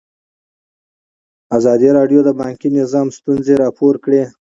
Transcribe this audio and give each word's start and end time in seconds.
ازادي 1.57 1.89
راډیو 1.97 2.19
د 2.25 2.29
بانکي 2.41 2.69
نظام 2.79 3.07
ستونزې 3.17 3.53
راپور 3.63 3.93
کړي. 4.03 4.23